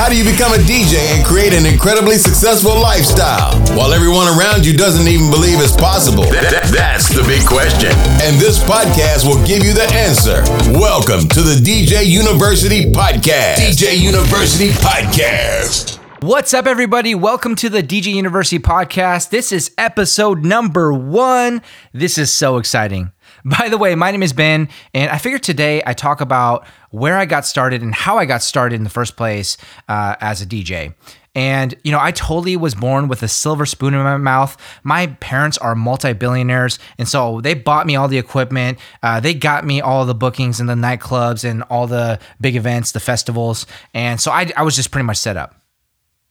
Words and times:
How 0.00 0.08
do 0.08 0.16
you 0.16 0.24
become 0.24 0.54
a 0.54 0.56
DJ 0.56 0.96
and 1.14 1.26
create 1.26 1.52
an 1.52 1.66
incredibly 1.66 2.14
successful 2.14 2.72
lifestyle 2.80 3.52
while 3.76 3.92
everyone 3.92 4.28
around 4.28 4.64
you 4.64 4.74
doesn't 4.74 5.06
even 5.06 5.30
believe 5.30 5.60
it's 5.60 5.76
possible? 5.76 6.22
that's 6.22 7.14
the 7.14 7.22
big 7.24 7.46
question. 7.46 7.90
And 8.24 8.40
this 8.40 8.64
podcast 8.64 9.28
will 9.28 9.46
give 9.46 9.62
you 9.62 9.74
the 9.74 9.84
answer. 9.92 10.42
Welcome 10.72 11.28
to 11.28 11.42
the 11.42 11.56
DJ 11.56 12.06
University 12.06 12.90
Podcast. 12.90 13.56
DJ 13.56 14.00
University 14.00 14.70
Podcast. 14.70 15.98
What's 16.22 16.54
up, 16.54 16.66
everybody? 16.66 17.14
Welcome 17.14 17.54
to 17.56 17.68
the 17.68 17.82
DJ 17.82 18.14
University 18.14 18.58
podcast. 18.58 19.28
This 19.28 19.52
is 19.52 19.70
episode 19.76 20.44
number 20.44 20.94
one. 20.94 21.60
This 21.92 22.16
is 22.16 22.32
so 22.32 22.56
exciting. 22.56 23.12
By 23.44 23.68
the 23.68 23.78
way, 23.78 23.94
my 23.94 24.10
name 24.10 24.22
is 24.22 24.32
Ben, 24.32 24.68
and 24.94 25.10
I 25.10 25.18
figured 25.18 25.42
today 25.42 25.82
I 25.86 25.94
talk 25.94 26.20
about 26.20 26.66
where 26.90 27.16
I 27.16 27.24
got 27.24 27.46
started 27.46 27.82
and 27.82 27.94
how 27.94 28.18
I 28.18 28.26
got 28.26 28.42
started 28.42 28.76
in 28.76 28.84
the 28.84 28.90
first 28.90 29.16
place 29.16 29.56
uh, 29.88 30.16
as 30.20 30.42
a 30.42 30.46
DJ. 30.46 30.94
And, 31.34 31.76
you 31.84 31.92
know, 31.92 32.00
I 32.00 32.10
totally 32.10 32.56
was 32.56 32.74
born 32.74 33.06
with 33.06 33.22
a 33.22 33.28
silver 33.28 33.64
spoon 33.64 33.94
in 33.94 34.02
my 34.02 34.16
mouth. 34.16 34.56
My 34.82 35.06
parents 35.06 35.58
are 35.58 35.76
multi 35.76 36.12
billionaires. 36.12 36.80
And 36.98 37.06
so 37.06 37.40
they 37.40 37.54
bought 37.54 37.86
me 37.86 37.94
all 37.94 38.08
the 38.08 38.18
equipment. 38.18 38.78
Uh, 39.02 39.20
they 39.20 39.34
got 39.34 39.64
me 39.64 39.80
all 39.80 40.04
the 40.06 40.14
bookings 40.14 40.58
in 40.58 40.66
the 40.66 40.74
nightclubs 40.74 41.48
and 41.48 41.62
all 41.64 41.86
the 41.86 42.18
big 42.40 42.56
events, 42.56 42.92
the 42.92 43.00
festivals. 43.00 43.64
And 43.94 44.20
so 44.20 44.32
I, 44.32 44.50
I 44.56 44.64
was 44.64 44.74
just 44.74 44.90
pretty 44.90 45.06
much 45.06 45.18
set 45.18 45.36
up. 45.36 45.59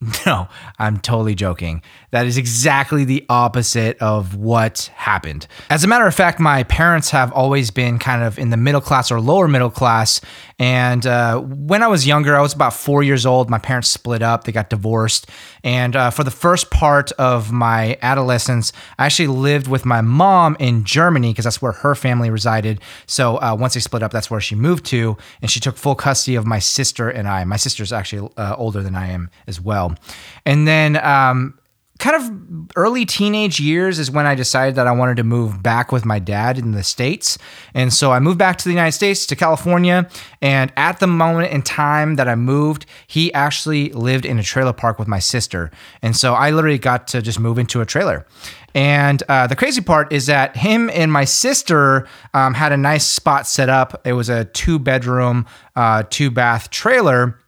No, 0.26 0.48
I'm 0.78 1.00
totally 1.00 1.36
joking. 1.36 1.82
That 2.12 2.26
is 2.26 2.38
exactly 2.38 3.04
the 3.04 3.26
opposite 3.30 3.98
of 4.00 4.36
what 4.36 4.92
happened. 4.96 5.48
As 5.70 5.84
a 5.84 5.88
matter 5.88 6.06
of 6.06 6.14
fact, 6.16 6.40
my 6.40 6.64
parents 6.64 7.10
have 7.12 7.32
always 7.34 7.72
been 7.72 8.00
kind 8.00 8.24
of 8.24 8.38
in 8.38 8.50
the 8.50 8.58
middle 8.58 8.82
class 8.82 9.12
or 9.12 9.20
lower 9.20 9.48
middle 9.48 9.70
class. 9.70 10.22
And 10.58 11.06
uh, 11.06 11.40
when 11.40 11.84
I 11.84 11.88
was 11.88 12.06
younger, 12.06 12.36
I 12.36 12.42
was 12.42 12.54
about 12.54 12.74
four 12.74 13.02
years 13.02 13.26
old. 13.26 13.50
My 13.50 13.60
parents 13.60 13.90
split 13.90 14.22
up, 14.22 14.44
they 14.44 14.52
got 14.52 14.70
divorced. 14.70 15.30
And 15.64 15.96
uh, 15.96 16.10
for 16.12 16.24
the 16.24 16.32
first 16.32 16.70
part 16.70 17.12
of 17.14 17.52
my 17.52 17.98
adolescence, 18.02 18.72
I 18.98 19.06
actually 19.06 19.28
lived 19.28 19.68
with 19.68 19.86
my 19.86 20.02
mom 20.02 20.56
in 20.60 20.84
Germany 20.84 21.32
because 21.32 21.46
that's 21.46 21.62
where 21.62 21.72
her 21.72 21.96
family 21.96 22.30
resided. 22.30 22.82
So 23.06 23.38
uh, 23.38 23.56
once 23.60 23.74
they 23.74 23.80
split 23.80 24.04
up, 24.04 24.12
that's 24.12 24.30
where 24.30 24.42
she 24.42 24.56
moved 24.56 24.86
to. 24.88 25.18
And 25.42 25.50
she 25.50 25.60
took 25.60 25.78
full 25.78 25.96
custody 25.96 26.36
of 26.36 26.46
my 26.46 26.60
sister 26.60 27.10
and 27.10 27.28
I. 27.28 27.44
My 27.46 27.58
sister's 27.58 27.92
actually 27.94 28.30
uh, 28.38 28.56
older 28.58 28.82
than 28.82 28.96
I 28.96 29.08
am 29.08 29.30
as 29.48 29.62
well. 29.62 29.89
And 30.46 30.68
then 30.68 30.98
um, 30.98 31.60
kind 32.00 32.16
of 32.16 32.78
early 32.78 33.06
teenage 33.06 33.60
years 33.60 34.00
is 34.00 34.10
when 34.10 34.26
I 34.26 34.34
decided 34.34 34.76
that 34.76 34.88
I 34.88 34.92
wanted 34.92 35.18
to 35.18 35.24
move 35.24 35.62
back 35.62 35.92
with 35.92 36.06
my 36.06 36.18
dad 36.18 36.58
in 36.58 36.72
the 36.72 36.82
States. 36.82 37.38
And 37.74 37.92
so 37.94 38.12
I 38.12 38.20
moved 38.20 38.38
back 38.40 38.58
to 38.58 38.64
the 38.64 38.72
United 38.72 38.94
States, 38.94 39.26
to 39.28 39.36
California. 39.36 40.10
And 40.42 40.72
at 40.78 41.00
the 41.00 41.08
moment 41.08 41.52
in 41.52 41.62
time 41.62 42.16
that 42.16 42.30
I 42.30 42.36
moved, 42.36 42.86
he 43.06 43.34
actually 43.34 43.90
lived 43.90 44.26
in 44.26 44.40
a 44.40 44.44
trailer 44.44 44.72
park 44.72 44.98
with 44.98 45.10
my 45.10 45.20
sister. 45.20 45.72
And 46.02 46.16
so 46.16 46.34
I 46.34 46.52
literally 46.52 46.80
got 46.80 47.08
to 47.10 47.22
just 47.22 47.40
move 47.40 47.60
into 47.60 47.82
a 47.82 47.86
trailer. 47.86 48.26
And 48.74 49.22
uh, 49.28 49.48
the 49.48 49.56
crazy 49.58 49.82
part 49.82 50.14
is 50.14 50.28
that 50.28 50.56
him 50.56 50.90
and 50.92 51.12
my 51.12 51.26
sister 51.26 52.08
um, 52.34 52.54
had 52.54 52.72
a 52.72 52.78
nice 52.78 53.06
spot 53.06 53.46
set 53.46 53.68
up. 53.68 54.00
It 54.06 54.14
was 54.14 54.30
a 54.30 54.46
two 54.46 54.80
bedroom, 54.80 55.46
uh, 55.76 56.04
two 56.10 56.32
bath 56.32 56.70
trailer. 56.70 57.40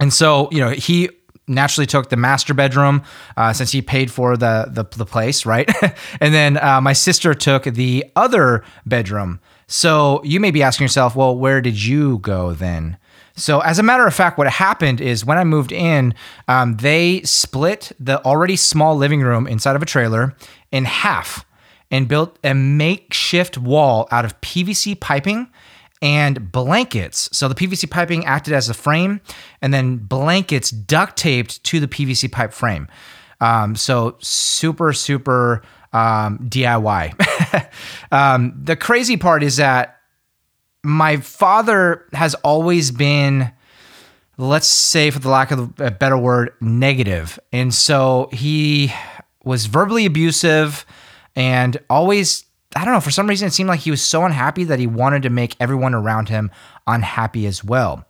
And 0.00 0.12
so, 0.12 0.48
you 0.50 0.60
know, 0.60 0.70
he 0.70 1.10
naturally 1.46 1.86
took 1.86 2.08
the 2.08 2.16
master 2.16 2.54
bedroom 2.54 3.02
uh, 3.36 3.52
since 3.52 3.72
he 3.72 3.82
paid 3.82 4.10
for 4.10 4.36
the 4.36 4.66
the, 4.68 4.84
the 4.96 5.06
place, 5.06 5.46
right? 5.46 5.70
and 6.20 6.34
then 6.34 6.56
uh, 6.58 6.80
my 6.80 6.92
sister 6.92 7.34
took 7.34 7.64
the 7.64 8.04
other 8.16 8.64
bedroom. 8.86 9.40
So 9.66 10.22
you 10.24 10.40
may 10.40 10.50
be 10.50 10.62
asking 10.62 10.84
yourself, 10.84 11.16
well, 11.16 11.36
where 11.36 11.60
did 11.60 11.82
you 11.82 12.18
go 12.18 12.52
then? 12.52 12.98
So, 13.36 13.58
as 13.60 13.80
a 13.80 13.82
matter 13.82 14.06
of 14.06 14.14
fact, 14.14 14.38
what 14.38 14.46
happened 14.48 15.00
is 15.00 15.24
when 15.24 15.38
I 15.38 15.44
moved 15.44 15.72
in, 15.72 16.14
um, 16.46 16.76
they 16.76 17.20
split 17.22 17.90
the 17.98 18.24
already 18.24 18.54
small 18.54 18.96
living 18.96 19.22
room 19.22 19.48
inside 19.48 19.74
of 19.74 19.82
a 19.82 19.86
trailer 19.86 20.36
in 20.70 20.84
half 20.84 21.44
and 21.90 22.06
built 22.06 22.38
a 22.44 22.54
makeshift 22.54 23.58
wall 23.58 24.06
out 24.12 24.24
of 24.24 24.40
PVC 24.40 24.98
piping 24.98 25.48
and 26.04 26.52
blankets. 26.52 27.30
So 27.32 27.48
the 27.48 27.54
PVC 27.54 27.90
piping 27.90 28.26
acted 28.26 28.52
as 28.52 28.68
a 28.68 28.74
frame, 28.74 29.22
and 29.62 29.72
then 29.72 29.96
blankets 29.96 30.70
duct 30.70 31.16
taped 31.16 31.64
to 31.64 31.80
the 31.80 31.88
PVC 31.88 32.30
pipe 32.30 32.52
frame. 32.52 32.88
Um, 33.40 33.74
so 33.74 34.16
super, 34.20 34.92
super 34.92 35.62
um, 35.94 36.38
DIY. 36.40 37.70
um, 38.12 38.52
the 38.62 38.76
crazy 38.76 39.16
part 39.16 39.42
is 39.42 39.56
that 39.56 39.98
my 40.82 41.16
father 41.16 42.04
has 42.12 42.34
always 42.36 42.90
been, 42.90 43.50
let's 44.36 44.68
say, 44.68 45.10
for 45.10 45.20
the 45.20 45.30
lack 45.30 45.52
of 45.52 45.80
a 45.80 45.90
better 45.90 46.18
word, 46.18 46.52
negative. 46.60 47.38
And 47.50 47.72
so 47.72 48.28
he 48.30 48.92
was 49.42 49.64
verbally 49.66 50.04
abusive 50.04 50.84
and 51.34 51.78
always 51.88 52.43
I 52.76 52.84
don't 52.84 52.94
know, 52.94 53.00
for 53.00 53.10
some 53.10 53.28
reason, 53.28 53.48
it 53.48 53.52
seemed 53.52 53.68
like 53.68 53.80
he 53.80 53.90
was 53.90 54.02
so 54.02 54.24
unhappy 54.24 54.64
that 54.64 54.78
he 54.78 54.86
wanted 54.86 55.22
to 55.22 55.30
make 55.30 55.56
everyone 55.60 55.94
around 55.94 56.28
him 56.28 56.50
unhappy 56.86 57.46
as 57.46 57.64
well. 57.64 58.06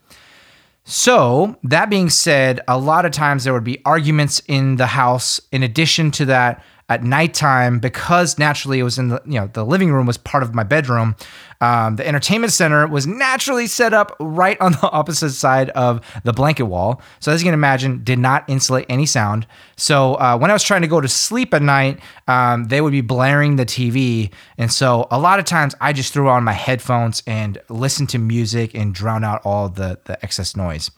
So, 0.84 1.56
that 1.62 1.88
being 1.88 2.10
said, 2.10 2.60
a 2.68 2.78
lot 2.78 3.06
of 3.06 3.12
times 3.12 3.44
there 3.44 3.54
would 3.54 3.64
be 3.64 3.80
arguments 3.86 4.42
in 4.46 4.76
the 4.76 4.86
house. 4.86 5.40
In 5.50 5.62
addition 5.62 6.10
to 6.12 6.26
that, 6.26 6.62
at 6.88 7.02
nighttime 7.02 7.78
because 7.78 8.38
naturally 8.38 8.78
it 8.78 8.82
was 8.82 8.98
in 8.98 9.08
the 9.08 9.22
you 9.24 9.40
know 9.40 9.46
the 9.52 9.64
living 9.64 9.90
room 9.90 10.06
was 10.06 10.18
part 10.18 10.42
of 10.42 10.54
my 10.54 10.62
bedroom. 10.62 11.16
Um, 11.60 11.96
the 11.96 12.06
entertainment 12.06 12.52
center 12.52 12.86
was 12.86 13.06
naturally 13.06 13.66
set 13.66 13.94
up 13.94 14.14
right 14.20 14.60
on 14.60 14.72
the 14.80 14.90
opposite 14.90 15.30
side 15.30 15.70
of 15.70 16.04
the 16.24 16.32
blanket 16.32 16.64
wall. 16.64 17.00
So 17.20 17.32
as 17.32 17.40
you 17.40 17.46
can 17.46 17.54
imagine, 17.54 18.04
did 18.04 18.18
not 18.18 18.44
insulate 18.48 18.84
any 18.88 19.06
sound. 19.06 19.46
So 19.76 20.14
uh, 20.14 20.36
when 20.36 20.50
I 20.50 20.52
was 20.52 20.62
trying 20.62 20.82
to 20.82 20.88
go 20.88 21.00
to 21.00 21.08
sleep 21.08 21.54
at 21.54 21.62
night, 21.62 22.00
um, 22.28 22.64
they 22.64 22.80
would 22.80 22.92
be 22.92 23.00
blaring 23.00 23.56
the 23.56 23.64
TV, 23.66 24.30
and 24.58 24.70
so 24.70 25.06
a 25.10 25.18
lot 25.18 25.38
of 25.38 25.46
times 25.46 25.74
I 25.80 25.92
just 25.92 26.12
threw 26.12 26.28
on 26.28 26.44
my 26.44 26.52
headphones 26.52 27.22
and 27.26 27.58
listened 27.68 28.10
to 28.10 28.18
music 28.18 28.74
and 28.74 28.94
drown 28.94 29.24
out 29.24 29.40
all 29.44 29.68
the 29.68 29.98
the 30.04 30.22
excess 30.22 30.54
noise. 30.54 30.90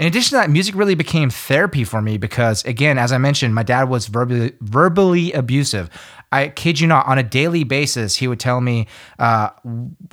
In 0.00 0.06
addition 0.06 0.30
to 0.30 0.36
that, 0.36 0.48
music 0.48 0.74
really 0.74 0.94
became 0.94 1.28
therapy 1.28 1.84
for 1.84 2.00
me 2.00 2.16
because, 2.16 2.64
again, 2.64 2.96
as 2.96 3.12
I 3.12 3.18
mentioned, 3.18 3.54
my 3.54 3.62
dad 3.62 3.90
was 3.90 4.06
verbally, 4.06 4.54
verbally 4.62 5.30
abusive. 5.34 5.90
I 6.32 6.48
kid 6.48 6.80
you 6.80 6.86
not, 6.86 7.06
on 7.06 7.18
a 7.18 7.22
daily 7.22 7.64
basis, 7.64 8.16
he 8.16 8.26
would 8.26 8.40
tell 8.40 8.62
me 8.62 8.86
uh, 9.18 9.50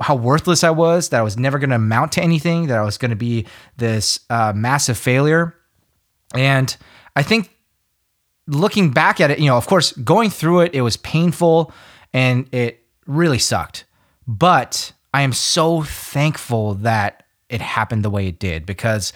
how 0.02 0.18
worthless 0.18 0.66
I 0.66 0.72
was, 0.72 1.08
that 1.10 1.20
I 1.20 1.22
was 1.22 1.38
never 1.38 1.58
going 1.58 1.70
to 1.70 1.78
amount 1.78 2.12
to 2.14 2.22
anything, 2.22 2.68
that 2.68 2.78
I 2.78 2.82
was 2.82 2.98
going 2.98 3.12
to 3.12 3.16
be 3.16 3.48
this 3.78 4.20
uh, 4.30 4.52
massive 4.54 4.98
failure. 4.98 5.56
And 6.36 6.76
I 7.16 7.24
think 7.24 7.56
looking 8.46 8.92
back 8.92 9.22
at 9.22 9.32
it, 9.32 9.40
you 9.40 9.46
know, 9.46 9.56
of 9.56 9.68
course, 9.68 9.94
going 9.94 10.32
through 10.32 10.62
it, 10.62 10.76
it 10.76 10.82
was 10.82 10.98
painful 10.98 11.72
and 12.12 12.54
it 12.54 12.84
really 13.06 13.40
sucked. 13.40 13.86
But 14.28 14.92
I 15.14 15.22
am 15.22 15.32
so 15.32 15.82
thankful 15.82 16.74
that 16.74 17.24
it 17.48 17.62
happened 17.62 18.04
the 18.04 18.10
way 18.10 18.28
it 18.28 18.38
did 18.38 18.66
because 18.66 19.14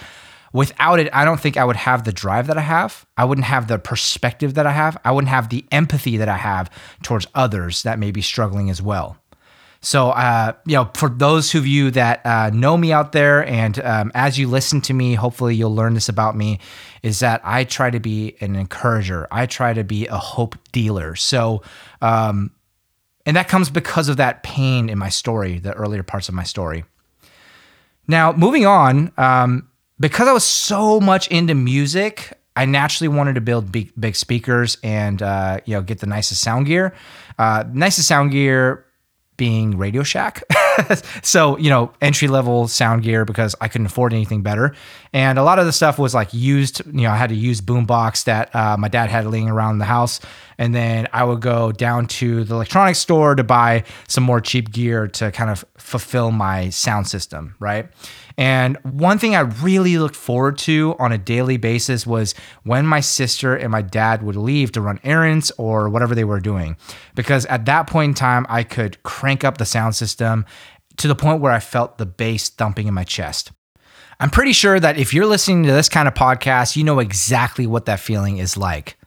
without 0.54 1.00
it, 1.00 1.10
I 1.14 1.26
don't 1.26 1.40
think 1.40 1.58
I 1.58 1.66
would 1.66 1.76
have 1.76 2.04
the 2.04 2.12
drive 2.12 2.48
that 2.48 2.58
I 2.58 2.62
have. 2.62 3.06
I 3.18 3.26
wouldn't 3.26 3.46
have 3.46 3.68
the 3.68 3.80
perspective 3.80 4.54
that 4.56 4.66
I 4.66 4.72
have. 4.72 4.98
I 5.04 5.12
wouldn't 5.12 5.30
have 5.30 5.50
the 5.50 5.66
empathy 5.72 6.18
that 6.18 6.30
I 6.30 6.38
have 6.38 6.70
towards 7.04 7.28
others 7.36 7.84
that 7.84 8.00
may 8.00 8.12
be 8.12 8.22
struggling 8.22 8.70
as 8.70 8.82
well. 8.82 9.18
So, 9.84 10.10
uh, 10.10 10.54
you 10.68 10.76
know, 10.76 10.92
for 10.94 11.10
those 11.10 11.56
of 11.56 11.66
you 11.66 11.90
that 11.92 12.24
uh, 12.24 12.52
know 12.52 12.78
me 12.78 12.92
out 12.92 13.14
there, 13.14 13.44
and 13.44 13.80
um, 13.80 14.12
as 14.14 14.38
you 14.38 14.48
listen 14.48 14.80
to 14.82 14.94
me, 14.94 15.16
hopefully 15.16 15.56
you'll 15.56 15.74
learn 15.74 15.96
this 15.96 16.08
about 16.08 16.36
me 16.36 16.60
is 17.02 17.20
that 17.20 17.42
I 17.44 17.64
try 17.64 17.90
to 17.90 18.00
be 18.00 18.36
an 18.42 18.56
encourager, 18.56 19.28
I 19.32 19.48
try 19.48 19.74
to 19.74 19.84
be 19.84 20.06
a 20.06 20.18
hope 20.18 20.56
dealer. 20.72 21.16
So, 21.16 21.64
um, 22.00 22.52
and 23.26 23.36
that 23.36 23.48
comes 23.48 23.72
because 23.72 24.08
of 24.08 24.18
that 24.18 24.44
pain 24.44 24.88
in 24.88 25.00
my 25.00 25.10
story, 25.10 25.58
the 25.58 25.74
earlier 25.74 26.04
parts 26.04 26.30
of 26.30 26.36
my 26.36 26.44
story. 26.44 26.84
Now, 28.08 28.34
moving 28.34 28.68
on, 28.68 29.12
um, 29.18 29.68
because 30.02 30.28
I 30.28 30.34
was 30.34 30.44
so 30.44 31.00
much 31.00 31.28
into 31.30 31.56
music, 31.56 32.34
I 32.56 32.66
naturally 32.66 33.08
wanted 33.08 33.36
to 33.36 33.42
build 33.42 33.72
big, 33.72 33.94
big 33.98 34.16
speakers 34.16 34.78
and 34.84 35.22
uh, 35.22 35.62
you 35.66 35.76
know 35.76 35.82
get 35.82 36.00
the 36.00 36.08
nicest 36.08 36.42
sound 36.42 36.66
gear. 36.66 36.94
Uh, 37.40 37.64
nicest 37.72 38.08
sound 38.08 38.32
gear 38.32 38.86
being 39.42 39.76
Radio 39.76 40.04
Shack. 40.04 40.44
so, 41.24 41.58
you 41.58 41.72
know, 41.72 41.92
entry 42.00 42.28
level 42.28 42.68
sound 42.68 43.02
gear 43.02 43.26
because 43.26 43.56
I 43.60 43.70
couldn't 43.70 43.88
afford 43.88 44.14
anything 44.14 44.44
better. 44.44 44.76
And 45.14 45.40
a 45.40 45.44
lot 45.44 45.58
of 45.58 45.66
the 45.66 45.72
stuff 45.72 45.98
was 45.98 46.14
like 46.14 46.32
used, 46.32 46.86
you 46.86 47.02
know, 47.02 47.10
I 47.10 47.18
had 47.18 47.30
to 47.30 47.36
use 47.36 47.60
boombox 47.60 48.26
that 48.26 48.56
uh, 48.56 48.78
my 48.78 48.88
dad 48.88 49.10
had 49.10 49.26
laying 49.26 49.50
around 49.50 49.80
the 49.80 49.86
house. 49.86 50.20
And 50.60 50.76
then 50.76 51.08
I 51.12 51.24
would 51.24 51.42
go 51.42 51.72
down 51.72 52.06
to 52.20 52.44
the 52.44 52.54
electronics 52.54 53.00
store 53.00 53.34
to 53.34 53.44
buy 53.44 53.84
some 54.08 54.24
more 54.24 54.42
cheap 54.42 54.72
gear 54.72 55.08
to 55.08 55.32
kind 55.32 55.50
of 55.50 55.66
fulfill 55.76 56.30
my 56.30 56.70
sound 56.70 57.08
system, 57.08 57.56
right? 57.60 57.90
And 58.42 58.78
one 58.78 59.20
thing 59.20 59.36
I 59.36 59.42
really 59.42 60.00
looked 60.00 60.16
forward 60.16 60.58
to 60.60 60.96
on 60.98 61.12
a 61.12 61.18
daily 61.20 61.58
basis 61.58 62.08
was 62.08 62.34
when 62.64 62.88
my 62.88 63.00
sister 63.00 63.56
and 63.56 63.72
my 63.72 63.84
dad 63.84 64.24
would 64.24 64.36
leave 64.36 64.72
to 64.72 64.82
run 64.82 65.00
errands 65.04 65.52
or 65.60 65.90
whatever 65.90 66.16
they 66.16 66.24
were 66.24 66.40
doing. 66.40 66.76
Because 67.14 67.46
at 67.46 67.66
that 67.66 67.86
point 67.86 68.10
in 68.10 68.14
time, 68.16 68.48
I 68.50 68.64
could 68.64 69.04
crank 69.04 69.44
up 69.44 69.60
the 69.60 69.66
sound 69.66 69.96
system 69.96 70.48
to 70.98 71.08
the 71.08 71.14
point 71.14 71.40
where 71.40 71.52
I 71.52 71.60
felt 71.60 72.00
the 72.00 72.08
bass 72.08 72.50
thumping 72.50 72.88
in 72.88 72.96
my 72.96 73.04
chest. 73.04 73.52
I'm 74.20 74.32
pretty 74.32 74.54
sure 74.54 74.80
that 74.80 74.98
if 74.98 75.14
you're 75.14 75.28
listening 75.28 75.62
to 75.66 75.72
this 75.72 75.88
kind 75.88 76.08
of 76.08 76.16
podcast, 76.16 76.76
you 76.76 76.84
know 76.84 76.98
exactly 76.98 77.68
what 77.68 77.86
that 77.86 78.00
feeling 78.00 78.40
is 78.40 78.58
like. 78.58 78.98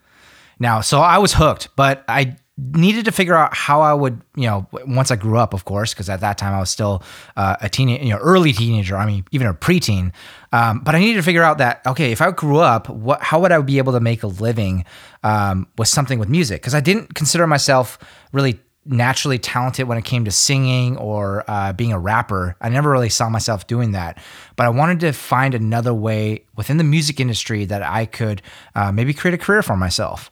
Now, 0.59 0.79
so 0.79 1.01
I 1.01 1.17
was 1.17 1.33
hooked, 1.33 1.67
but 1.75 2.05
I 2.07 2.37
needed 2.57 3.03
to 3.05 3.11
figure 3.11 3.35
out 3.35 3.53
how 3.53 3.81
I 3.81 3.93
would, 3.93 4.21
you 4.35 4.47
know, 4.47 4.67
once 4.87 5.11
I 5.11 5.17
grew 5.17 5.37
up, 5.37 5.53
of 5.53 5.65
course, 5.65 5.93
because 5.93 6.09
at 6.09 6.21
that 6.21 6.37
time 6.37 6.53
I 6.53 6.59
was 6.59 6.69
still 6.69 7.03
uh, 7.35 7.57
a 7.59 7.67
teen, 7.67 7.89
you 7.89 8.09
know, 8.09 8.17
early 8.17 8.53
teenager. 8.53 8.95
I 8.95 9.05
mean, 9.05 9.25
even 9.31 9.47
a 9.47 9.53
preteen. 9.53 10.13
Um, 10.53 10.79
but 10.79 10.95
I 10.95 10.99
needed 10.99 11.17
to 11.17 11.23
figure 11.23 11.43
out 11.43 11.57
that 11.57 11.85
okay, 11.85 12.11
if 12.11 12.21
I 12.21 12.31
grew 12.31 12.59
up, 12.59 12.87
what, 12.89 13.21
how 13.21 13.41
would 13.41 13.51
I 13.51 13.59
be 13.61 13.77
able 13.77 13.93
to 13.93 13.99
make 13.99 14.23
a 14.23 14.27
living 14.27 14.85
um, 15.23 15.67
with 15.77 15.89
something 15.89 16.17
with 16.17 16.29
music? 16.29 16.61
Because 16.61 16.75
I 16.75 16.79
didn't 16.79 17.13
consider 17.13 17.45
myself 17.45 17.97
really 18.31 18.59
naturally 18.85 19.39
talented 19.39 19.87
when 19.87 19.97
it 19.97 20.05
came 20.05 20.23
to 20.25 20.31
singing 20.31 20.95
or 20.97 21.43
uh, 21.47 21.73
being 21.73 21.91
a 21.91 21.99
rapper. 21.99 22.55
I 22.61 22.69
never 22.69 22.89
really 22.89 23.09
saw 23.09 23.29
myself 23.29 23.67
doing 23.67 23.91
that, 23.91 24.19
but 24.55 24.65
I 24.65 24.69
wanted 24.69 24.99
to 25.01 25.11
find 25.11 25.55
another 25.55 25.93
way 25.93 26.45
within 26.55 26.77
the 26.77 26.83
music 26.83 27.19
industry 27.19 27.65
that 27.65 27.81
I 27.81 28.05
could 28.05 28.41
uh, 28.75 28.91
maybe 28.91 29.13
create 29.13 29.33
a 29.33 29.39
career 29.39 29.63
for 29.63 29.75
myself. 29.75 30.31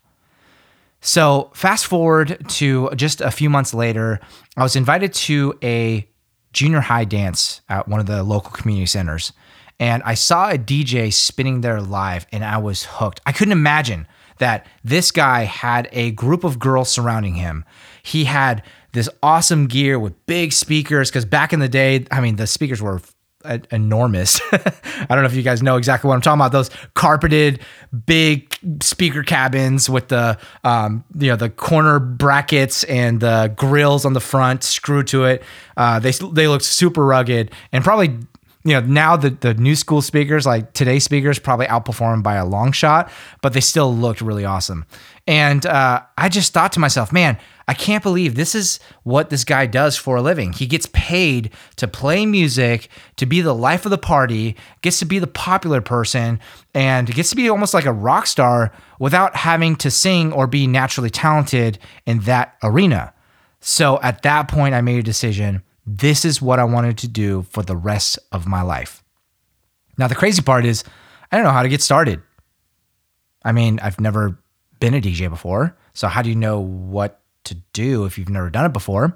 So, 1.06 1.52
fast 1.54 1.86
forward 1.86 2.46
to 2.48 2.90
just 2.96 3.20
a 3.20 3.30
few 3.30 3.50
months 3.50 3.74
later, 3.74 4.22
I 4.56 4.64
was 4.64 4.78
invited 4.78 5.14
to 5.14 5.54
a 5.62 6.08
junior 6.54 6.80
high 6.80 7.04
dance 7.04 7.60
at 7.68 7.90
one 7.90 8.00
of 8.00 8.06
the 8.06 8.24
local 8.24 8.52
community 8.52 8.86
centers. 8.86 9.34
And 9.82 10.02
I 10.04 10.14
saw 10.14 10.50
a 10.50 10.58
DJ 10.58 11.12
spinning 11.12 11.60
there 11.60 11.82
live, 11.82 12.26
and 12.32 12.46
I 12.46 12.58
was 12.58 12.86
hooked. 12.86 13.20
I 13.26 13.34
couldn't 13.34 13.52
imagine 13.52 14.08
that 14.38 14.66
this 14.82 15.12
guy 15.12 15.44
had 15.44 15.90
a 15.92 16.12
group 16.12 16.46
of 16.46 16.58
girls 16.58 16.88
surrounding 16.88 17.36
him. 17.36 17.66
He 18.02 18.24
had 18.24 18.64
this 18.94 19.10
awesome 19.22 19.68
gear 19.68 20.00
with 20.00 20.26
big 20.26 20.54
speakers, 20.54 21.10
because 21.10 21.26
back 21.26 21.52
in 21.52 21.60
the 21.60 21.68
day, 21.68 22.06
I 22.12 22.22
mean, 22.22 22.38
the 22.38 22.48
speakers 22.48 22.82
were 22.82 23.02
enormous. 23.72 24.42
I 24.52 25.06
don't 25.10 25.20
know 25.20 25.26
if 25.26 25.36
you 25.36 25.44
guys 25.44 25.62
know 25.62 25.78
exactly 25.78 26.08
what 26.08 26.16
I'm 26.16 26.22
talking 26.22 26.40
about. 26.40 26.52
Those 26.52 26.70
carpeted 26.94 27.60
big 28.06 28.58
speaker 28.82 29.24
cabins 29.24 29.90
with 29.90 30.10
the 30.10 30.38
um, 30.64 31.04
you 31.18 31.28
know 31.28 31.36
the 31.36 31.50
corner 31.50 32.00
brackets 32.00 32.84
and 32.86 33.20
the 33.20 33.54
grills 33.56 34.06
on 34.06 34.14
the 34.14 34.22
front 34.22 34.64
screwed 34.64 35.08
to 35.08 35.26
it. 35.26 35.44
Uh, 35.78 36.00
they 36.00 36.12
they 36.12 36.48
look 36.48 36.62
super 36.62 37.06
rugged 37.06 37.52
and 37.72 37.84
probably 37.84 38.18
you 38.64 38.74
know 38.74 38.82
now 38.82 39.16
the 39.18 39.30
the 39.30 39.54
new 39.54 39.76
school 39.76 40.02
speakers 40.02 40.46
like 40.46 40.74
today's 40.74 41.04
speakers 41.04 41.40
probably 41.40 41.66
outperform 41.68 42.24
by 42.24 42.36
a 42.36 42.46
long 42.46 42.72
shot, 42.72 43.12
but 43.42 43.54
they 43.54 43.60
still 43.60 43.94
looked 43.94 44.22
really 44.22 44.46
awesome. 44.46 44.86
And 45.28 45.66
uh, 45.66 46.02
I 46.18 46.30
just 46.30 46.54
thought 46.54 46.74
to 46.74 46.80
myself, 46.80 47.14
man, 47.14 47.38
I 47.68 47.74
can't 47.74 48.04
believe 48.04 48.36
this 48.36 48.56
is 48.56 48.80
what 49.04 49.30
this 49.30 49.46
guy 49.46 49.66
does 49.68 49.96
for 49.96 50.18
a 50.18 50.22
living. 50.22 50.52
He 50.52 50.68
gets 50.68 50.88
paid 50.92 51.52
to 51.78 51.88
play 51.88 52.26
music, 52.26 52.90
to 53.18 53.26
be 53.26 53.40
the 53.40 53.56
life 53.56 53.86
of 53.86 53.90
the 53.90 53.98
party, 53.98 54.58
gets 54.82 55.00
to 55.00 55.06
be 55.06 55.20
the 55.20 55.28
popular 55.28 55.80
person, 55.80 56.40
and 56.74 57.14
gets 57.14 57.30
to 57.30 57.36
be 57.38 57.50
almost 57.50 57.74
like 57.74 57.86
a 57.86 57.94
rock 57.94 58.28
star 58.28 58.74
without 59.00 59.36
having 59.38 59.76
to 59.78 59.90
sing 59.90 60.34
or 60.34 60.46
be 60.46 60.68
naturally 60.68 61.10
talented 61.10 61.80
in 62.06 62.20
that 62.22 62.56
arena. 62.62 63.14
So 63.62 64.02
at 64.02 64.24
that 64.24 64.50
point, 64.50 64.76
I 64.76 64.82
made 64.82 65.00
a 65.00 65.04
decision. 65.04 65.64
This 65.86 66.26
is 66.26 66.42
what 66.42 66.60
I 66.60 66.64
wanted 66.64 66.98
to 67.00 67.08
do 67.08 67.44
for 67.44 67.64
the 67.64 67.76
rest 67.76 68.20
of 68.32 68.48
my 68.48 68.62
life. 68.62 69.04
Now, 69.98 70.08
the 70.08 70.16
crazy 70.16 70.42
part 70.42 70.66
is, 70.66 70.84
I 71.32 71.38
don't 71.38 71.46
know 71.46 71.52
how 71.52 71.64
to 71.64 71.70
get 71.70 71.82
started. 71.82 72.22
I 73.44 73.52
mean, 73.52 73.80
I've 73.82 74.00
never 74.00 74.40
been 74.80 74.94
a 74.94 75.02
DJ 75.02 75.30
before. 75.30 75.76
So, 75.94 76.08
how 76.08 76.22
do 76.22 76.30
you 76.30 76.36
know 76.36 76.60
what 76.60 77.20
to 77.46 77.56
do 77.74 78.06
if 78.06 78.18
you've 78.18 78.30
never 78.30 78.50
done 78.50 78.66
it 78.66 78.74
before? 78.74 79.16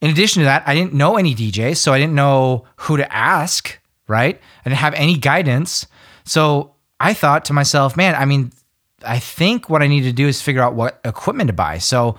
In 0.00 0.10
addition 0.10 0.40
to 0.40 0.44
that, 0.44 0.64
I 0.66 0.74
didn't 0.74 0.94
know 0.94 1.16
any 1.16 1.34
DJs, 1.34 1.76
so 1.76 1.92
I 1.92 1.98
didn't 1.98 2.14
know 2.14 2.66
who 2.76 2.96
to 2.96 3.14
ask, 3.14 3.78
right? 4.08 4.40
I 4.64 4.68
didn't 4.68 4.78
have 4.78 4.94
any 4.94 5.16
guidance. 5.16 5.86
So, 6.24 6.74
I 6.98 7.14
thought 7.14 7.46
to 7.46 7.52
myself, 7.52 7.96
man, 7.96 8.14
I 8.14 8.24
mean, 8.24 8.52
I 9.06 9.18
think 9.18 9.70
what 9.70 9.82
I 9.82 9.86
need 9.86 10.02
to 10.02 10.12
do 10.12 10.26
is 10.26 10.42
figure 10.42 10.62
out 10.62 10.74
what 10.74 11.00
equipment 11.04 11.48
to 11.48 11.54
buy. 11.54 11.78
So, 11.78 12.16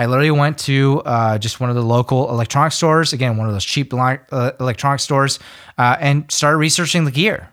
I 0.00 0.06
literally 0.06 0.30
went 0.30 0.56
to 0.60 1.02
uh, 1.04 1.36
just 1.36 1.60
one 1.60 1.68
of 1.68 1.76
the 1.76 1.82
local 1.82 2.30
electronic 2.30 2.72
stores, 2.72 3.12
again, 3.12 3.36
one 3.36 3.46
of 3.46 3.52
those 3.52 3.66
cheap 3.66 3.92
uh, 3.92 4.52
electronic 4.58 4.98
stores, 4.98 5.38
uh, 5.76 5.94
and 6.00 6.24
started 6.32 6.56
researching 6.56 7.04
the 7.04 7.10
gear. 7.10 7.50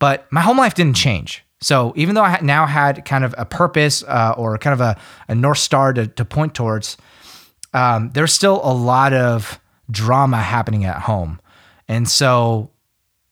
But 0.00 0.26
my 0.32 0.40
home 0.40 0.58
life 0.58 0.74
didn't 0.74 0.96
change. 0.96 1.44
So 1.60 1.92
even 1.94 2.16
though 2.16 2.24
I 2.24 2.40
now 2.42 2.66
had 2.66 3.04
kind 3.04 3.22
of 3.22 3.32
a 3.38 3.44
purpose 3.44 4.02
uh, 4.02 4.34
or 4.36 4.58
kind 4.58 4.74
of 4.74 4.80
a, 4.80 4.98
a 5.28 5.36
north 5.36 5.58
star 5.58 5.92
to, 5.92 6.08
to 6.08 6.24
point 6.24 6.52
towards, 6.52 6.96
um, 7.72 8.10
there's 8.12 8.32
still 8.32 8.60
a 8.64 8.74
lot 8.74 9.12
of 9.12 9.60
drama 9.88 10.38
happening 10.38 10.84
at 10.84 11.02
home. 11.02 11.40
And 11.86 12.08
so, 12.08 12.72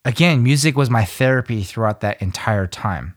again, 0.05 0.45
music 0.45 0.77
was 0.77 0.89
my 0.89 1.05
therapy 1.05 1.65
throughout 1.65 2.03
that 2.03 2.23
entire 2.23 2.69
time. 2.69 3.17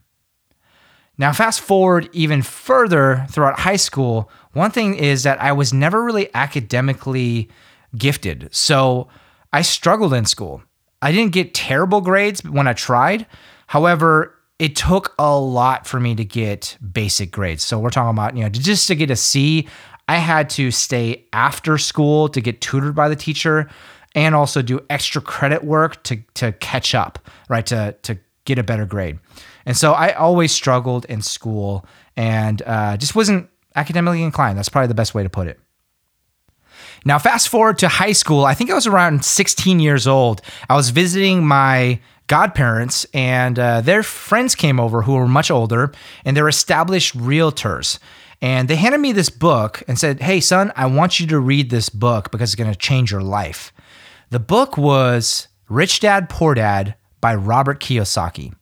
Now, 1.21 1.33
fast 1.33 1.61
forward 1.61 2.09
even 2.13 2.41
further 2.41 3.27
throughout 3.29 3.59
high 3.59 3.75
school, 3.75 4.31
one 4.53 4.71
thing 4.71 4.95
is 4.95 5.23
that 5.23 5.41
I 5.41 5.51
was 5.51 5.73
never 5.73 6.03
really 6.03 6.29
academically 6.33 7.49
gifted. 7.97 8.49
So 8.51 9.07
I 9.53 9.61
struggled 9.61 10.13
in 10.13 10.25
school. 10.25 10.63
I 11.01 11.11
didn't 11.11 11.31
get 11.33 11.53
terrible 11.53 12.01
grades 12.01 12.43
when 12.43 12.67
I 12.67 12.73
tried. 12.73 13.25
However, 13.67 14.35
it 14.59 14.75
took 14.75 15.15
a 15.17 15.37
lot 15.39 15.87
for 15.87 15.99
me 15.99 16.13
to 16.15 16.23
get 16.23 16.77
basic 16.93 17.31
grades. 17.31 17.63
So 17.63 17.79
we're 17.79 17.89
talking 17.89 18.11
about, 18.11 18.37
you 18.37 18.43
know, 18.43 18.49
just 18.49 18.87
to 18.87 18.95
get 18.95 19.09
a 19.09 19.15
C, 19.15 19.67
I 20.07 20.17
had 20.17 20.49
to 20.51 20.71
stay 20.71 21.25
after 21.33 21.77
school 21.77 22.29
to 22.29 22.41
get 22.41 22.61
tutored 22.61 22.93
by 22.93 23.09
the 23.09 23.15
teacher 23.15 23.69
and 24.13 24.35
also 24.35 24.61
do 24.61 24.79
extra 24.89 25.21
credit 25.21 25.63
work 25.63 26.03
to 26.03 26.17
to 26.35 26.51
catch 26.53 26.93
up, 26.93 27.17
right? 27.49 27.65
To 27.67 27.95
to 28.03 28.19
get 28.45 28.59
a 28.59 28.63
better 28.63 28.85
grade. 28.85 29.19
And 29.65 29.77
so 29.77 29.93
I 29.93 30.11
always 30.13 30.51
struggled 30.51 31.05
in 31.05 31.21
school 31.21 31.85
and 32.17 32.61
uh, 32.65 32.97
just 32.97 33.15
wasn't 33.15 33.49
academically 33.75 34.23
inclined. 34.23 34.57
That's 34.57 34.69
probably 34.69 34.87
the 34.87 34.93
best 34.93 35.13
way 35.13 35.23
to 35.23 35.29
put 35.29 35.47
it. 35.47 35.59
Now, 37.03 37.17
fast 37.17 37.49
forward 37.49 37.79
to 37.79 37.87
high 37.87 38.11
school. 38.11 38.45
I 38.45 38.53
think 38.53 38.69
I 38.69 38.75
was 38.75 38.87
around 38.87 39.25
16 39.25 39.79
years 39.79 40.07
old. 40.07 40.41
I 40.69 40.75
was 40.75 40.91
visiting 40.91 41.45
my 41.45 41.99
godparents, 42.27 43.05
and 43.13 43.57
uh, 43.57 43.81
their 43.81 44.03
friends 44.03 44.55
came 44.55 44.79
over 44.79 45.01
who 45.01 45.13
were 45.13 45.27
much 45.27 45.49
older, 45.49 45.91
and 46.23 46.37
they're 46.37 46.47
established 46.47 47.17
realtors. 47.17 47.97
And 48.41 48.67
they 48.67 48.75
handed 48.75 48.99
me 48.99 49.11
this 49.11 49.29
book 49.29 49.83
and 49.87 49.99
said, 49.99 50.21
Hey, 50.21 50.39
son, 50.39 50.71
I 50.75 50.85
want 50.87 51.19
you 51.19 51.27
to 51.27 51.39
read 51.39 51.69
this 51.69 51.89
book 51.89 52.31
because 52.31 52.53
it's 52.53 52.61
going 52.61 52.71
to 52.71 52.77
change 52.77 53.11
your 53.11 53.21
life. 53.21 53.71
The 54.29 54.39
book 54.39 54.77
was 54.77 55.47
Rich 55.69 55.99
Dad 55.99 56.29
Poor 56.29 56.53
Dad 56.53 56.95
by 57.19 57.35
Robert 57.35 57.79
Kiyosaki. 57.79 58.53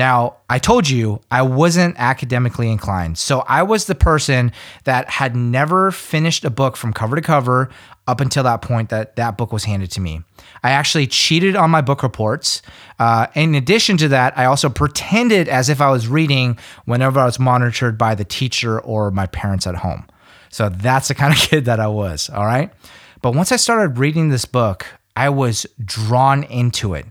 Now, 0.00 0.36
I 0.48 0.58
told 0.58 0.88
you 0.88 1.20
I 1.30 1.42
wasn't 1.42 1.94
academically 1.98 2.70
inclined. 2.70 3.18
So 3.18 3.40
I 3.40 3.62
was 3.62 3.84
the 3.84 3.94
person 3.94 4.50
that 4.84 5.10
had 5.10 5.36
never 5.36 5.90
finished 5.90 6.42
a 6.42 6.48
book 6.48 6.78
from 6.78 6.94
cover 6.94 7.16
to 7.16 7.20
cover 7.20 7.68
up 8.06 8.22
until 8.22 8.42
that 8.44 8.62
point 8.62 8.88
that 8.88 9.16
that 9.16 9.36
book 9.36 9.52
was 9.52 9.64
handed 9.64 9.90
to 9.90 10.00
me. 10.00 10.22
I 10.62 10.70
actually 10.70 11.06
cheated 11.06 11.54
on 11.54 11.70
my 11.70 11.82
book 11.82 12.02
reports. 12.02 12.62
Uh, 12.98 13.26
in 13.34 13.54
addition 13.54 13.98
to 13.98 14.08
that, 14.08 14.32
I 14.38 14.46
also 14.46 14.70
pretended 14.70 15.50
as 15.50 15.68
if 15.68 15.82
I 15.82 15.90
was 15.90 16.08
reading 16.08 16.58
whenever 16.86 17.20
I 17.20 17.26
was 17.26 17.38
monitored 17.38 17.98
by 17.98 18.14
the 18.14 18.24
teacher 18.24 18.80
or 18.80 19.10
my 19.10 19.26
parents 19.26 19.66
at 19.66 19.74
home. 19.74 20.06
So 20.48 20.70
that's 20.70 21.08
the 21.08 21.14
kind 21.14 21.34
of 21.34 21.38
kid 21.50 21.66
that 21.66 21.78
I 21.78 21.88
was. 21.88 22.30
All 22.30 22.46
right. 22.46 22.72
But 23.20 23.34
once 23.34 23.52
I 23.52 23.56
started 23.56 23.98
reading 23.98 24.30
this 24.30 24.46
book, 24.46 24.86
I 25.14 25.28
was 25.28 25.66
drawn 25.84 26.44
into 26.44 26.94
it 26.94 27.04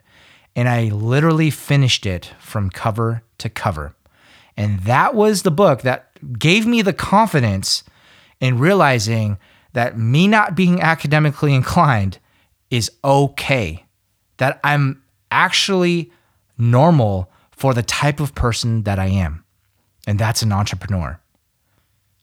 and 0.59 0.67
I 0.67 0.89
literally 0.89 1.51
finished 1.51 2.05
it 2.05 2.33
from 2.37 2.69
cover 2.69 3.23
to 3.37 3.47
cover. 3.47 3.95
And 4.57 4.81
that 4.81 5.15
was 5.15 5.43
the 5.43 5.51
book 5.51 5.83
that 5.83 6.09
gave 6.37 6.67
me 6.67 6.81
the 6.81 6.91
confidence 6.91 7.85
in 8.41 8.59
realizing 8.59 9.37
that 9.71 9.97
me 9.97 10.27
not 10.27 10.55
being 10.55 10.81
academically 10.81 11.55
inclined 11.55 12.19
is 12.69 12.91
okay, 13.05 13.85
that 14.35 14.59
I'm 14.61 15.01
actually 15.31 16.11
normal 16.57 17.31
for 17.51 17.73
the 17.73 17.81
type 17.81 18.19
of 18.19 18.35
person 18.35 18.83
that 18.83 18.99
I 18.99 19.07
am. 19.07 19.45
And 20.05 20.19
that's 20.19 20.41
an 20.41 20.51
entrepreneur. 20.51 21.21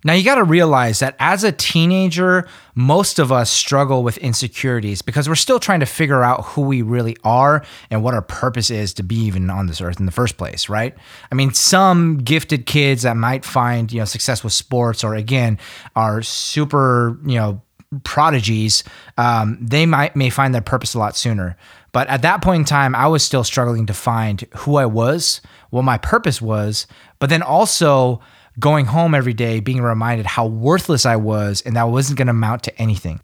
Now, 0.06 0.12
you 0.12 0.22
got 0.22 0.36
to 0.36 0.44
realize 0.44 1.00
that 1.00 1.16
as 1.18 1.42
a 1.42 1.50
teenager, 1.50 2.46
most 2.76 3.18
of 3.18 3.32
us 3.32 3.50
struggle 3.50 4.04
with 4.04 4.18
insecurities 4.18 5.02
because 5.02 5.28
we're 5.28 5.34
still 5.34 5.58
trying 5.58 5.80
to 5.80 5.86
figure 5.86 6.22
out 6.22 6.44
who 6.44 6.62
we 6.62 6.80
really 6.80 7.16
are 7.24 7.64
and 7.90 8.04
what 8.04 8.14
our 8.14 8.22
purpose 8.22 8.70
is 8.70 8.94
to 8.94 9.02
be 9.02 9.16
even 9.16 9.50
on 9.50 9.66
this 9.66 9.80
earth 9.80 9.98
in 9.98 10.06
the 10.06 10.12
first 10.12 10.36
place, 10.36 10.68
right? 10.68 10.94
I 11.32 11.34
mean, 11.34 11.52
some 11.54 12.18
gifted 12.18 12.66
kids 12.66 13.02
that 13.02 13.16
might 13.16 13.44
find, 13.44 13.90
you 13.90 13.98
know, 13.98 14.04
success 14.04 14.44
with 14.44 14.52
sports 14.52 15.02
or 15.02 15.16
again, 15.16 15.58
are 15.96 16.22
super, 16.22 17.18
you 17.26 17.34
know, 17.34 17.60
prodigies, 18.04 18.84
um, 19.18 19.58
they 19.60 19.86
might 19.86 20.14
may 20.14 20.30
find 20.30 20.54
their 20.54 20.62
purpose 20.62 20.94
a 20.94 21.00
lot 21.00 21.16
sooner. 21.16 21.56
But 21.90 22.06
at 22.06 22.22
that 22.22 22.42
point 22.42 22.60
in 22.60 22.64
time, 22.64 22.94
I 22.94 23.08
was 23.08 23.24
still 23.24 23.42
struggling 23.42 23.86
to 23.86 23.94
find 23.94 24.44
who 24.58 24.76
I 24.76 24.86
was, 24.86 25.40
what 25.70 25.82
my 25.82 25.98
purpose 25.98 26.40
was, 26.40 26.86
but 27.18 27.28
then 27.28 27.42
also 27.42 28.20
going 28.58 28.86
home 28.86 29.14
every 29.14 29.34
day 29.34 29.60
being 29.60 29.82
reminded 29.82 30.26
how 30.26 30.46
worthless 30.46 31.04
I 31.04 31.16
was 31.16 31.62
and 31.62 31.76
that 31.76 31.84
wasn't 31.84 32.18
going 32.18 32.26
to 32.26 32.32
amount 32.32 32.64
to 32.64 32.78
anything. 32.80 33.20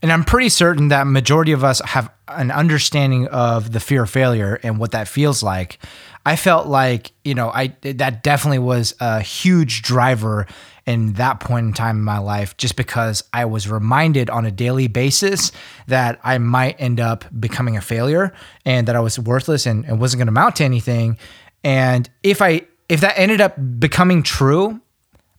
And 0.00 0.12
I'm 0.12 0.24
pretty 0.24 0.48
certain 0.48 0.88
that 0.88 1.06
majority 1.06 1.52
of 1.52 1.64
us 1.64 1.80
have 1.84 2.10
an 2.28 2.50
understanding 2.50 3.26
of 3.28 3.72
the 3.72 3.80
fear 3.80 4.04
of 4.04 4.10
failure 4.10 4.60
and 4.62 4.78
what 4.78 4.92
that 4.92 5.08
feels 5.08 5.42
like. 5.42 5.78
I 6.24 6.36
felt 6.36 6.66
like, 6.66 7.12
you 7.24 7.34
know, 7.34 7.50
I 7.50 7.74
that 7.82 8.22
definitely 8.22 8.60
was 8.60 8.94
a 9.00 9.20
huge 9.20 9.82
driver 9.82 10.46
in 10.86 11.14
that 11.14 11.40
point 11.40 11.66
in 11.66 11.72
time 11.72 11.96
in 11.96 12.04
my 12.04 12.18
life 12.18 12.56
just 12.56 12.76
because 12.76 13.24
I 13.32 13.44
was 13.44 13.68
reminded 13.68 14.30
on 14.30 14.46
a 14.46 14.50
daily 14.50 14.88
basis 14.88 15.52
that 15.86 16.18
I 16.22 16.38
might 16.38 16.76
end 16.80 17.00
up 17.00 17.24
becoming 17.38 17.76
a 17.76 17.80
failure 17.80 18.32
and 18.64 18.88
that 18.88 18.96
I 18.96 19.00
was 19.00 19.18
worthless 19.18 19.66
and, 19.66 19.84
and 19.84 20.00
wasn't 20.00 20.20
going 20.20 20.28
to 20.28 20.32
amount 20.32 20.56
to 20.56 20.64
anything. 20.64 21.18
And 21.64 22.08
if 22.22 22.40
I 22.40 22.62
if 22.88 23.00
that 23.00 23.18
ended 23.18 23.40
up 23.40 23.56
becoming 23.78 24.22
true, 24.22 24.80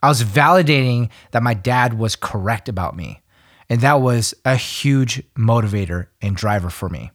I 0.01 0.07
was 0.07 0.23
validating 0.23 1.09
that 1.31 1.43
my 1.43 1.53
dad 1.53 1.97
was 1.97 2.15
correct 2.15 2.69
about 2.69 2.95
me. 2.95 3.21
And 3.69 3.81
that 3.81 4.01
was 4.01 4.33
a 4.45 4.55
huge 4.55 5.21
motivator 5.35 6.07
and 6.21 6.35
driver 6.35 6.69
for 6.69 6.89
me. 6.89 7.11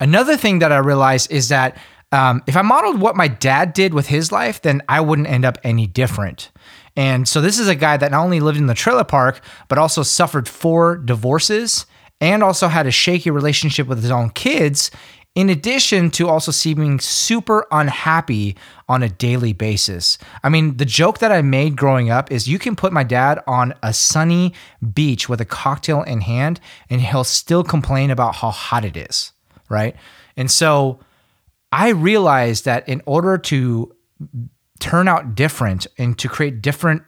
Another 0.00 0.36
thing 0.36 0.60
that 0.60 0.72
I 0.72 0.78
realized 0.78 1.30
is 1.30 1.48
that 1.48 1.76
um, 2.12 2.42
if 2.46 2.56
I 2.56 2.62
modeled 2.62 3.00
what 3.00 3.16
my 3.16 3.28
dad 3.28 3.72
did 3.72 3.92
with 3.92 4.06
his 4.06 4.30
life, 4.30 4.62
then 4.62 4.82
I 4.88 5.00
wouldn't 5.00 5.28
end 5.28 5.44
up 5.44 5.58
any 5.64 5.86
different. 5.86 6.50
And 6.96 7.26
so 7.26 7.40
this 7.40 7.58
is 7.58 7.68
a 7.68 7.74
guy 7.74 7.96
that 7.96 8.12
not 8.12 8.22
only 8.22 8.40
lived 8.40 8.58
in 8.58 8.68
the 8.68 8.74
trailer 8.74 9.04
park, 9.04 9.40
but 9.68 9.78
also 9.78 10.02
suffered 10.02 10.48
four 10.48 10.96
divorces 10.96 11.86
and 12.20 12.42
also 12.42 12.68
had 12.68 12.86
a 12.86 12.92
shaky 12.92 13.30
relationship 13.30 13.88
with 13.88 14.00
his 14.00 14.10
own 14.10 14.30
kids 14.30 14.90
in 15.34 15.50
addition 15.50 16.10
to 16.10 16.28
also 16.28 16.52
seeming 16.52 17.00
super 17.00 17.66
unhappy 17.72 18.56
on 18.88 19.02
a 19.02 19.08
daily 19.08 19.52
basis. 19.52 20.16
I 20.44 20.48
mean, 20.48 20.76
the 20.76 20.84
joke 20.84 21.18
that 21.18 21.32
I 21.32 21.42
made 21.42 21.76
growing 21.76 22.08
up 22.08 22.30
is 22.30 22.46
you 22.46 22.58
can 22.58 22.76
put 22.76 22.92
my 22.92 23.02
dad 23.02 23.42
on 23.46 23.74
a 23.82 23.92
sunny 23.92 24.54
beach 24.92 25.28
with 25.28 25.40
a 25.40 25.44
cocktail 25.44 26.02
in 26.02 26.20
hand 26.20 26.60
and 26.88 27.00
he'll 27.00 27.24
still 27.24 27.64
complain 27.64 28.10
about 28.10 28.36
how 28.36 28.50
hot 28.50 28.84
it 28.84 28.96
is, 28.96 29.32
right? 29.68 29.96
And 30.36 30.50
so 30.50 31.00
I 31.72 31.88
realized 31.88 32.64
that 32.66 32.88
in 32.88 33.02
order 33.04 33.36
to 33.38 33.92
turn 34.78 35.08
out 35.08 35.34
different 35.34 35.86
and 35.98 36.16
to 36.18 36.28
create 36.28 36.62
different 36.62 37.02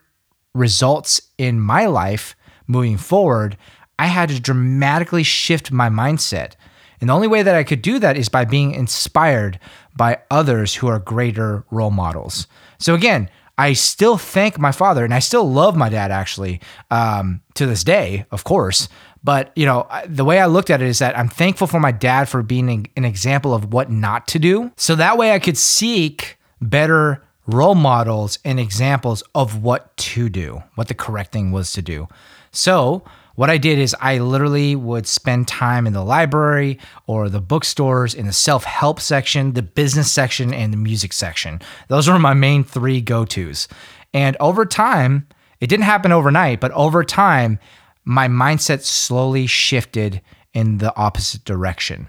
results 0.55 1.21
in 1.39 1.61
my 1.61 1.87
life 1.87 2.35
moving 2.67 2.97
forward, 2.97 3.57
I 3.99 4.07
had 4.07 4.31
to 4.31 4.41
dramatically 4.41 5.23
shift 5.23 5.71
my 5.71 5.89
mindset. 5.89 6.55
And 7.01 7.11
the 7.11 7.15
only 7.15 7.29
way 7.29 7.43
that 7.43 7.55
I 7.55 7.65
could 7.65 7.83
do 7.83 7.99
that 7.99 8.17
is 8.17 8.29
by 8.29 8.45
being 8.45 8.73
inspired 8.73 9.59
by 9.97 10.19
others 10.31 10.75
who 10.75 10.87
are 10.89 10.99
greater 10.99 11.65
role 11.71 11.91
models. 11.91 12.47
So 12.79 12.95
again, 12.95 13.31
I 13.59 13.73
still 13.73 14.19
thank 14.19 14.59
my 14.59 14.73
father 14.73 15.05
and 15.05 15.15
I 15.15 15.19
still 15.19 15.51
love 15.51 15.77
my 15.77 15.89
dad 15.89 16.11
actually 16.11 16.61
um, 16.91 17.41
to 17.55 17.67
this 17.67 17.85
day, 17.85 18.27
of 18.31 18.45
course. 18.45 18.89
But 19.25 19.51
you 19.57 19.67
know, 19.67 19.89
the 20.07 20.25
way 20.25 20.39
I 20.39 20.47
looked 20.47 20.71
at 20.71 20.83
it 20.83 20.89
is 20.89 20.99
that 20.99 21.19
I'm 21.19 21.29
thankful 21.29 21.67
for 21.67 21.81
my 21.81 21.91
dad 21.91 22.29
for 22.29 22.43
being 22.43 22.89
an 22.97 23.05
example 23.05 23.55
of 23.55 23.73
what 23.73 23.91
not 23.91 24.29
to 24.29 24.39
do. 24.39 24.73
So 24.77 24.95
that 24.97 25.17
way 25.17 25.33
I 25.33 25.39
could 25.39 25.57
seek 25.57 26.39
better 26.61 27.23
role 27.47 27.75
models 27.75 28.39
and 28.45 28.61
examples 28.61 29.23
of 29.35 29.63
what 29.63 29.97
to 29.97 30.29
do, 30.29 30.63
what 30.75 30.89
the 30.89 30.95
correct 30.95 31.33
thing 31.33 31.51
was 31.51 31.73
to 31.73 31.83
do. 31.83 32.09
So 32.51 33.05
what 33.37 33.51
I 33.51 33.59
did 33.59 33.79
is 33.79 33.95
I 34.01 34.19
literally 34.19 34.75
would 34.75 35.07
spend 35.07 35.47
time 35.47 35.87
in 35.87 35.93
the 35.93 36.05
library 36.05 36.79
or 37.07 37.29
the 37.29 37.41
bookstores 37.41 38.15
in 38.15 38.27
the 38.27 38.33
self 38.33 38.65
help 38.65 39.01
section, 39.01 39.53
the 39.53 39.63
business 39.63 40.11
section, 40.11 40.53
and 40.53 40.73
the 40.73 40.79
music 40.79 41.13
section. 41.13 41.61
Those 41.89 42.09
were 42.09 42.19
my 42.19 42.35
main 42.35 42.65
three 42.65 43.01
go 43.01 43.25
tos. 43.25 43.69
And 44.13 44.37
over 44.41 44.67
time, 44.67 45.29
it 45.61 45.69
didn't 45.69 45.85
happen 45.85 46.13
overnight, 46.13 46.61
but 46.61 46.73
over 46.73 47.05
time, 47.05 47.59
my 48.05 48.29
mindset 48.29 48.83
slowly 48.83 49.47
shifted 49.47 50.23
in 50.55 50.79
the 50.79 50.95
opposite 50.97 51.45
direction. 51.45 52.09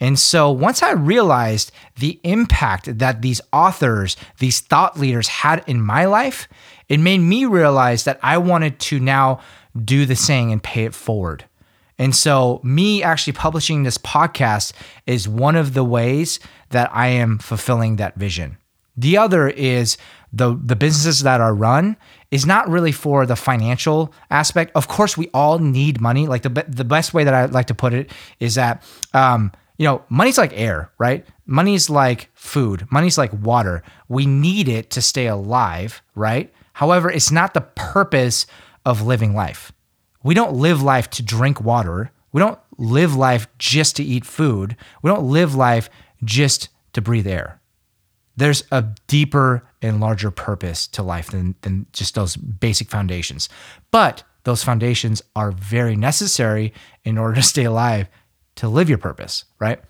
And 0.00 0.18
so 0.18 0.50
once 0.50 0.82
I 0.82 0.92
realized 0.92 1.72
the 1.96 2.20
impact 2.24 2.98
that 2.98 3.22
these 3.22 3.40
authors, 3.52 4.16
these 4.38 4.60
thought 4.60 4.98
leaders 4.98 5.28
had 5.28 5.64
in 5.66 5.80
my 5.80 6.04
life, 6.04 6.48
it 6.88 7.00
made 7.00 7.18
me 7.18 7.46
realize 7.46 8.04
that 8.04 8.18
I 8.22 8.38
wanted 8.38 8.78
to 8.80 9.00
now 9.00 9.40
do 9.82 10.06
the 10.06 10.16
same 10.16 10.50
and 10.50 10.62
pay 10.62 10.84
it 10.84 10.94
forward. 10.94 11.44
And 11.98 12.14
so, 12.14 12.60
me 12.64 13.02
actually 13.02 13.34
publishing 13.34 13.84
this 13.84 13.98
podcast 13.98 14.72
is 15.06 15.28
one 15.28 15.54
of 15.54 15.74
the 15.74 15.84
ways 15.84 16.40
that 16.70 16.90
I 16.92 17.08
am 17.08 17.38
fulfilling 17.38 17.96
that 17.96 18.16
vision. 18.16 18.58
The 18.96 19.16
other 19.16 19.48
is 19.48 19.96
the 20.32 20.58
the 20.60 20.76
businesses 20.76 21.22
that 21.22 21.40
are 21.40 21.54
run 21.54 21.96
is 22.32 22.46
not 22.46 22.68
really 22.68 22.90
for 22.90 23.26
the 23.26 23.36
financial 23.36 24.12
aspect. 24.30 24.72
Of 24.74 24.88
course, 24.88 25.16
we 25.16 25.30
all 25.32 25.60
need 25.60 26.00
money. 26.00 26.26
Like 26.26 26.42
the 26.42 26.64
the 26.68 26.84
best 26.84 27.14
way 27.14 27.22
that 27.22 27.34
I 27.34 27.44
like 27.46 27.66
to 27.66 27.74
put 27.74 27.94
it 27.94 28.10
is 28.40 28.56
that 28.56 28.82
um, 29.12 29.52
you 29.78 29.86
know, 29.86 30.02
money's 30.08 30.38
like 30.38 30.52
air, 30.54 30.90
right? 30.98 31.26
Money's 31.46 31.90
like 31.90 32.30
food. 32.34 32.86
Money's 32.90 33.18
like 33.18 33.32
water. 33.32 33.82
We 34.08 34.26
need 34.26 34.68
it 34.68 34.90
to 34.90 35.02
stay 35.02 35.26
alive, 35.26 36.02
right? 36.14 36.52
However, 36.74 37.10
it's 37.10 37.30
not 37.30 37.54
the 37.54 37.60
purpose 37.60 38.46
of 38.84 39.02
living 39.02 39.34
life. 39.34 39.72
We 40.22 40.34
don't 40.34 40.54
live 40.54 40.82
life 40.82 41.10
to 41.10 41.22
drink 41.22 41.60
water. 41.60 42.10
We 42.32 42.40
don't 42.40 42.58
live 42.78 43.14
life 43.14 43.46
just 43.58 43.96
to 43.96 44.04
eat 44.04 44.24
food. 44.24 44.76
We 45.02 45.08
don't 45.08 45.28
live 45.28 45.54
life 45.54 45.88
just 46.24 46.68
to 46.94 47.02
breathe 47.02 47.26
air. 47.26 47.60
There's 48.36 48.64
a 48.72 48.86
deeper 49.06 49.68
and 49.80 50.00
larger 50.00 50.30
purpose 50.30 50.86
to 50.88 51.02
life 51.02 51.30
than, 51.30 51.54
than 51.60 51.86
just 51.92 52.14
those 52.14 52.36
basic 52.36 52.90
foundations. 52.90 53.48
But 53.90 54.24
those 54.44 54.64
foundations 54.64 55.22
are 55.36 55.52
very 55.52 55.94
necessary 55.94 56.72
in 57.04 57.18
order 57.18 57.36
to 57.36 57.42
stay 57.54 57.64
alive 57.64 58.08
to 58.56 58.68
live 58.68 58.88
your 58.88 58.98
purpose, 58.98 59.44
right? 59.58 59.80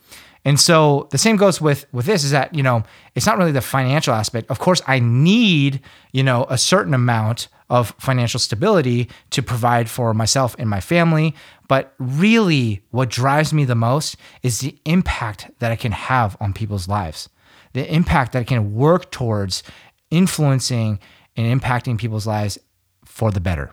And 0.45 0.61
so 0.61 1.09
the 1.11 1.19
same 1.19 1.37
goes 1.37 1.61
with 1.61 1.87
with 1.93 2.07
this 2.07 2.23
is 2.23 2.31
that, 2.33 2.55
you 2.55 2.63
know, 2.63 2.83
it's 3.15 3.27
not 3.27 3.39
really 3.39 3.53
the 3.53 3.63
financial 3.63 4.13
aspect. 4.13 4.51
Of 4.51 4.59
course, 4.59 4.83
I 4.87 4.99
need, 4.99 5.81
you 6.13 6.23
know, 6.23 6.47
a 6.51 6.59
certain 6.59 6.93
amount 6.93 7.49
of 7.71 7.95
financial 7.99 8.39
stability 8.39 9.09
to 9.31 9.43
provide 9.43 9.89
for 9.89 10.13
myself 10.13 10.55
and 10.59 10.69
my 10.69 10.81
family, 10.81 11.35
but 11.69 11.95
really 11.99 12.83
what 12.91 13.09
drives 13.09 13.53
me 13.53 13.65
the 13.65 13.75
most 13.75 14.17
is 14.43 14.61
the 14.61 14.77
impact 14.85 15.51
that 15.59 15.73
I 15.73 15.77
can 15.77 15.93
have 15.93 16.37
on 16.41 16.53
people's 16.53 16.89
lives. 16.89 17.29
The 17.73 17.93
impact 17.93 18.33
that 18.33 18.41
I 18.41 18.45
can 18.45 18.75
work 18.75 19.11
towards 19.11 19.63
influencing 20.11 21.01
and 21.37 21.61
impacting 21.61 21.99
people's 21.99 22.27
lives 22.27 22.59
for 23.05 23.31
the 23.31 23.41
better. 23.41 23.73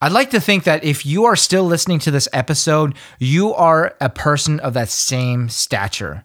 I'd 0.00 0.12
like 0.12 0.30
to 0.30 0.40
think 0.40 0.64
that 0.64 0.84
if 0.84 1.04
you 1.04 1.24
are 1.24 1.36
still 1.36 1.64
listening 1.64 1.98
to 2.00 2.10
this 2.10 2.28
episode, 2.32 2.94
you 3.18 3.52
are 3.54 3.96
a 4.00 4.08
person 4.08 4.60
of 4.60 4.74
that 4.74 4.88
same 4.88 5.48
stature. 5.48 6.24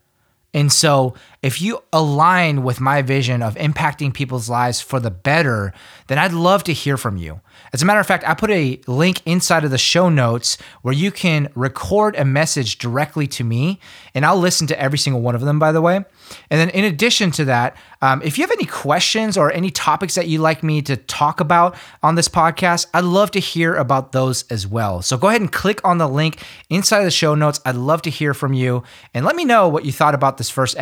And 0.54 0.72
so, 0.72 1.16
if 1.44 1.62
you 1.62 1.84
align 1.92 2.64
with 2.64 2.80
my 2.80 3.02
vision 3.02 3.44
of 3.44 3.56
impacting 3.56 4.14
people's 4.14 4.50
lives 4.50 4.80
for 4.80 5.02
the 5.02 5.12
better, 5.12 5.74
then 6.08 6.18
I'd 6.18 6.32
love 6.32 6.64
to 6.64 6.74
hear 6.74 6.96
from 6.96 7.18
you. 7.18 7.42
As 7.74 7.82
a 7.82 7.86
matter 7.86 8.00
of 8.00 8.08
fact, 8.08 8.28
I 8.28 8.34
put 8.34 8.50
a 8.50 8.80
link 8.88 9.22
inside 9.26 9.66
of 9.66 9.72
the 9.72 9.78
show 9.78 10.08
notes 10.08 10.58
where 10.84 10.94
you 10.94 11.12
can 11.12 11.50
record 11.54 12.16
a 12.16 12.24
message 12.24 12.78
directly 12.78 13.28
to 13.28 13.44
me, 13.44 13.80
and 14.16 14.26
I'll 14.26 14.40
listen 14.40 14.68
to 14.68 14.80
every 14.80 14.98
single 14.98 15.22
one 15.22 15.36
of 15.36 15.42
them, 15.42 15.60
by 15.60 15.74
the 15.74 15.82
way. 15.82 16.06
And 16.50 16.60
then, 16.60 16.70
in 16.70 16.86
addition 16.86 17.32
to 17.32 17.46
that, 17.46 17.76
um, 18.02 18.22
if 18.22 18.38
you 18.38 18.44
have 18.44 18.52
any 18.52 18.66
questions 18.66 19.38
or 19.38 19.52
any 19.52 19.70
topics 19.70 20.16
that 20.16 20.28
you'd 20.28 20.42
like 20.42 20.64
me 20.64 20.82
to 20.84 20.96
talk 20.98 21.40
about 21.40 21.76
on 22.02 22.16
this 22.16 22.28
podcast, 22.28 22.88
I'd 22.94 23.04
love 23.04 23.32
to 23.32 23.40
hear 23.40 23.76
about 23.76 24.14
those 24.14 24.44
as 24.50 24.66
well. 24.66 25.02
So 25.02 25.18
go 25.18 25.28
ahead 25.28 25.42
and 25.42 25.52
click 25.52 25.80
on 25.84 25.98
the 25.98 26.08
link 26.08 26.40
inside 26.70 27.00
of 27.00 27.06
the 27.06 27.12
show 27.12 27.36
notes. 27.36 27.60
I'd 27.66 27.76
love 27.76 28.02
to 28.04 28.10
hear 28.10 28.34
from 28.34 28.54
you 28.54 28.84
and 29.14 29.26
let 29.26 29.36
me 29.36 29.46
know 29.46 29.68
what 29.68 29.86
you 29.86 29.92
thought 29.92 30.16
about 30.16 30.38
this 30.38 30.50
first 30.50 30.76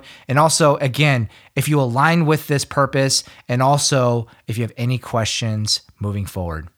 episode. 0.00 0.24
And 0.28 0.38
also, 0.38 0.76
again, 0.76 1.28
if 1.56 1.68
you 1.68 1.80
align 1.80 2.26
with 2.26 2.46
this 2.46 2.64
purpose, 2.64 3.24
and 3.48 3.62
also 3.62 4.26
if 4.46 4.56
you 4.56 4.62
have 4.62 4.72
any 4.76 4.98
questions 4.98 5.82
moving 5.98 6.26
forward. 6.26 6.68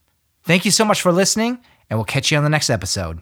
Thank 0.45 0.65
you 0.65 0.71
so 0.71 0.85
much 0.85 1.01
for 1.01 1.13
listening, 1.13 1.59
and 1.89 1.99
we'll 1.99 2.05
catch 2.05 2.31
you 2.31 2.39
on 2.39 2.45
the 2.45 2.51
next 2.51 2.71
episode. 2.71 3.21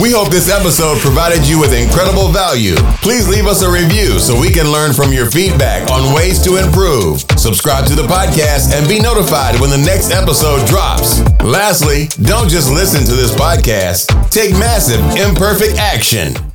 We 0.00 0.10
hope 0.10 0.30
this 0.30 0.48
episode 0.48 0.98
provided 1.00 1.46
you 1.46 1.60
with 1.60 1.74
incredible 1.74 2.28
value. 2.28 2.76
Please 3.02 3.28
leave 3.28 3.44
us 3.44 3.60
a 3.60 3.70
review 3.70 4.18
so 4.18 4.40
we 4.40 4.48
can 4.48 4.72
learn 4.72 4.94
from 4.94 5.12
your 5.12 5.30
feedback 5.30 5.90
on 5.90 6.14
ways 6.14 6.42
to 6.44 6.56
improve. 6.56 7.20
Subscribe 7.36 7.84
to 7.88 7.94
the 7.94 8.08
podcast 8.08 8.72
and 8.72 8.88
be 8.88 9.00
notified 9.00 9.60
when 9.60 9.68
the 9.68 9.76
next 9.76 10.10
episode 10.10 10.66
drops. 10.66 11.20
Lastly, 11.42 12.08
don't 12.22 12.48
just 12.48 12.72
listen 12.72 13.04
to 13.04 13.12
this 13.12 13.34
podcast, 13.34 14.08
take 14.30 14.52
massive, 14.52 15.00
imperfect 15.16 15.76
action. 15.76 16.51